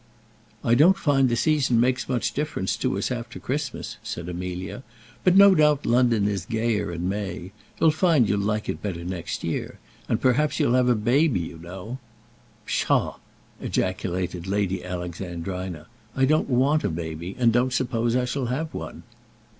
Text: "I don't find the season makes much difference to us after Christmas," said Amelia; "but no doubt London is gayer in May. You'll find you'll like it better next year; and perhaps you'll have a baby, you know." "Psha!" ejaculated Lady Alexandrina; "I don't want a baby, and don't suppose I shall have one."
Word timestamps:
"I 0.63 0.73
don't 0.73 0.97
find 0.97 1.29
the 1.29 1.35
season 1.35 1.79
makes 1.79 2.09
much 2.09 2.33
difference 2.33 2.75
to 2.77 2.97
us 2.97 3.11
after 3.11 3.37
Christmas," 3.39 3.97
said 4.01 4.27
Amelia; 4.29 4.81
"but 5.23 5.35
no 5.35 5.53
doubt 5.53 5.85
London 5.85 6.27
is 6.27 6.43
gayer 6.43 6.91
in 6.91 7.07
May. 7.07 7.51
You'll 7.79 7.91
find 7.91 8.27
you'll 8.27 8.39
like 8.39 8.67
it 8.67 8.81
better 8.81 9.03
next 9.03 9.43
year; 9.43 9.77
and 10.09 10.19
perhaps 10.19 10.59
you'll 10.59 10.73
have 10.73 10.89
a 10.89 10.95
baby, 10.95 11.41
you 11.41 11.59
know." 11.59 11.99
"Psha!" 12.65 13.17
ejaculated 13.61 14.47
Lady 14.47 14.83
Alexandrina; 14.83 15.85
"I 16.15 16.25
don't 16.25 16.49
want 16.49 16.83
a 16.83 16.89
baby, 16.89 17.35
and 17.37 17.53
don't 17.53 17.71
suppose 17.71 18.15
I 18.15 18.25
shall 18.25 18.47
have 18.47 18.73
one." 18.73 19.03